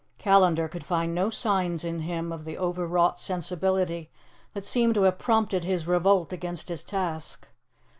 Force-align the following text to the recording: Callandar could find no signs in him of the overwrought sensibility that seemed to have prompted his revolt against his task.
Callandar 0.17 0.67
could 0.67 0.83
find 0.83 1.13
no 1.13 1.29
signs 1.29 1.83
in 1.83 1.99
him 1.99 2.31
of 2.31 2.43
the 2.43 2.57
overwrought 2.57 3.19
sensibility 3.19 4.09
that 4.55 4.65
seemed 4.65 4.95
to 4.95 5.03
have 5.03 5.19
prompted 5.19 5.63
his 5.63 5.85
revolt 5.85 6.33
against 6.33 6.69
his 6.69 6.83
task. 6.83 7.47